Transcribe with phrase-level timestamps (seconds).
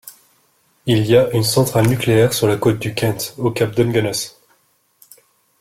[0.87, 4.41] Il y a une centrale nucléaire sur la côte du Kent au cap Dungeness.